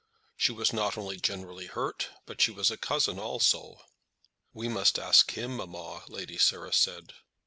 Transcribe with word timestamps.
She 0.35 0.51
was 0.51 0.73
not 0.73 0.97
only 0.97 1.19
generally 1.19 1.67
hurt, 1.67 2.09
but 2.25 2.41
she 2.41 2.49
was 2.49 2.71
a 2.71 2.75
cousin, 2.75 3.19
also. 3.19 3.85
"We 4.51 4.67
must 4.67 4.97
ask 4.97 5.29
him, 5.37 5.57
mamma," 5.57 6.05
Lady 6.07 6.39
Sarah 6.39 6.73
said. 6.73 7.13